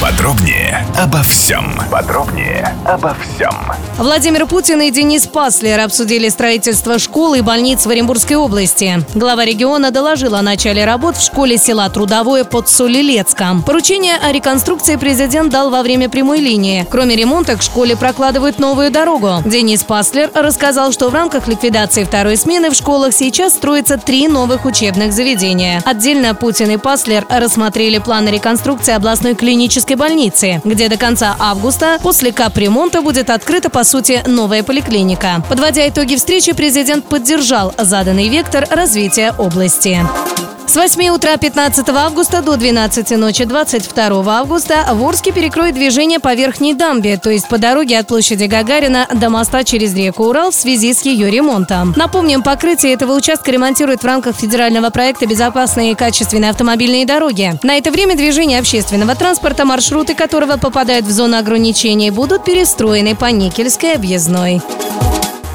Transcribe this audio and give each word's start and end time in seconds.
Подробнее 0.00 0.86
обо 0.98 1.22
всем. 1.22 1.78
Подробнее 1.90 2.74
обо 2.86 3.14
всем. 3.14 3.54
Владимир 3.98 4.46
Путин 4.46 4.80
и 4.80 4.90
Денис 4.90 5.26
Паслер 5.26 5.78
обсудили 5.78 6.30
строительство 6.30 6.98
школ 6.98 7.34
и 7.34 7.42
больниц 7.42 7.84
в 7.84 7.90
Оренбургской 7.90 8.36
области. 8.36 9.04
Глава 9.14 9.44
региона 9.44 9.90
доложила 9.90 10.38
о 10.38 10.42
начале 10.42 10.86
работ 10.86 11.18
в 11.18 11.22
школе 11.22 11.58
села 11.58 11.90
Трудовое 11.90 12.44
под 12.44 12.70
Солилецком. 12.70 13.62
Поручение 13.62 14.16
о 14.16 14.32
реконструкции 14.32 14.96
президент 14.96 15.52
дал 15.52 15.68
во 15.68 15.82
время 15.82 16.08
прямой 16.08 16.40
линии. 16.40 16.86
Кроме 16.90 17.14
ремонта, 17.14 17.56
к 17.56 17.62
школе 17.62 17.94
прокладывают 17.94 18.58
новую 18.58 18.90
дорогу. 18.90 19.42
Денис 19.44 19.84
Паслер 19.84 20.30
рассказал, 20.32 20.92
что 20.92 21.10
в 21.10 21.14
рамках 21.14 21.46
ликвидации 21.46 22.04
второй 22.04 22.38
смены 22.38 22.70
в 22.70 22.74
школах 22.74 23.12
сейчас 23.12 23.52
строится 23.52 23.98
три 23.98 24.28
новых 24.28 24.64
учебных 24.64 25.12
заведения. 25.12 25.82
Отдельно 25.84 26.34
Путин 26.34 26.70
и 26.70 26.78
Паслер 26.78 27.26
рассмотрели 27.28 27.98
планы 27.98 28.30
реконструкции 28.30 28.94
областной 28.94 29.34
клинической 29.34 29.89
больницы, 29.96 30.60
где 30.64 30.88
до 30.88 30.96
конца 30.96 31.36
августа 31.38 31.98
после 32.02 32.32
капремонта 32.32 33.02
будет 33.02 33.30
открыта, 33.30 33.70
по 33.70 33.84
сути, 33.84 34.22
новая 34.26 34.62
поликлиника. 34.62 35.42
Подводя 35.48 35.88
итоги 35.88 36.16
встречи, 36.16 36.52
президент 36.52 37.04
поддержал 37.06 37.74
заданный 37.78 38.28
вектор 38.28 38.66
развития 38.70 39.34
области. 39.38 40.06
С 40.70 40.76
8 40.76 41.08
утра 41.08 41.36
15 41.36 41.88
августа 41.88 42.42
до 42.42 42.56
12 42.56 43.10
ночи 43.18 43.44
22 43.44 44.38
августа 44.38 44.86
в 44.92 45.02
Орске 45.04 45.32
перекроет 45.32 45.74
движение 45.74 46.20
по 46.20 46.32
верхней 46.32 46.74
дамбе, 46.74 47.16
то 47.16 47.28
есть 47.28 47.48
по 47.48 47.58
дороге 47.58 47.98
от 47.98 48.06
площади 48.06 48.44
Гагарина 48.44 49.08
до 49.12 49.30
моста 49.30 49.64
через 49.64 49.92
реку 49.96 50.26
Урал 50.26 50.52
в 50.52 50.54
связи 50.54 50.94
с 50.94 51.02
ее 51.02 51.28
ремонтом. 51.28 51.92
Напомним, 51.96 52.44
покрытие 52.44 52.92
этого 52.92 53.16
участка 53.16 53.50
ремонтируют 53.50 54.02
в 54.02 54.06
рамках 54.06 54.36
федерального 54.36 54.90
проекта 54.90 55.26
«Безопасные 55.26 55.90
и 55.90 55.94
качественные 55.96 56.50
автомобильные 56.52 57.04
дороги». 57.04 57.58
На 57.64 57.76
это 57.76 57.90
время 57.90 58.14
движение 58.14 58.60
общественного 58.60 59.16
транспорта, 59.16 59.64
маршруты 59.64 60.14
которого 60.14 60.56
попадают 60.56 61.04
в 61.04 61.10
зону 61.10 61.36
ограничений, 61.36 62.12
будут 62.12 62.44
перестроены 62.44 63.16
по 63.16 63.24
Никельской 63.24 63.94
объездной. 63.94 64.62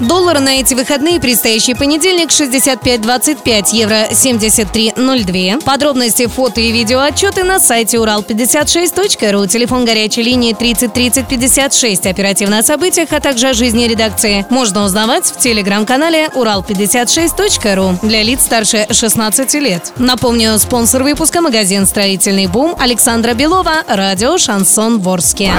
Доллар 0.00 0.38
на 0.38 0.60
эти 0.60 0.74
выходные 0.74 1.18
предстоящий 1.18 1.74
понедельник 1.74 2.30
65.25, 2.30 3.68
евро 3.72 4.06
73.02. 4.10 5.64
Подробности, 5.64 6.26
фото 6.26 6.60
и 6.60 6.70
видео 6.70 7.00
отчеты 7.00 7.42
на 7.42 7.58
сайте 7.58 7.96
урал56.ру, 7.96 9.46
телефон 9.46 9.84
горячей 9.84 10.22
линии 10.22 10.52
30 10.52 10.92
30 10.92 11.26
56. 11.26 12.06
Оперативно 12.06 12.58
о 12.58 12.62
событиях, 12.62 13.08
а 13.12 13.18
также 13.18 13.48
о 13.48 13.54
жизни 13.54 13.84
редакции 13.88 14.46
можно 14.50 14.84
узнавать 14.84 15.26
в 15.26 15.38
телеграм-канале 15.38 16.28
урал56.ру 16.28 17.98
для 18.06 18.22
лиц 18.22 18.42
старше 18.42 18.86
16 18.90 19.54
лет. 19.54 19.92
Напомню, 19.96 20.56
спонсор 20.60 21.02
выпуска 21.02 21.40
магазин 21.40 21.86
«Строительный 21.86 22.46
бум» 22.46 22.76
Александра 22.78 23.34
Белова, 23.34 23.82
радио 23.88 24.38
«Шансон 24.38 25.00
Ворске». 25.00 25.52